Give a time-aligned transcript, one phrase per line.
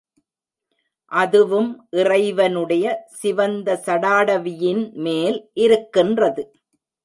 [1.11, 1.69] அதுவும்
[1.91, 2.85] இறைவனுடைய
[3.19, 6.45] சிவந்த சடாடவியின்மேல் இருக்கின்றது.